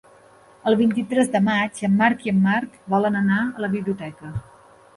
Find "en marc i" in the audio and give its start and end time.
1.89-2.33